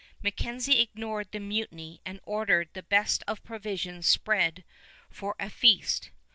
MacKenzie 0.23 0.81
ignored 0.81 1.31
the 1.31 1.39
mutiny 1.39 2.01
and 2.07 2.19
ordered 2.25 2.69
the 2.73 2.81
best 2.81 3.21
of 3.27 3.43
provisions 3.43 4.07
spread 4.07 4.63
for 5.11 5.35
a 5.39 5.47
feast. 5.47 6.09